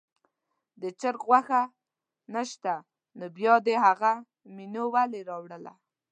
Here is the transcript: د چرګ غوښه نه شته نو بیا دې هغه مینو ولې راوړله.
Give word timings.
د 0.81 0.83
چرګ 0.99 1.21
غوښه 1.27 1.61
نه 2.33 2.41
شته 2.51 2.73
نو 3.17 3.25
بیا 3.37 3.55
دې 3.65 3.75
هغه 3.85 4.11
مینو 4.55 4.83
ولې 4.93 5.21
راوړله. 5.29 5.73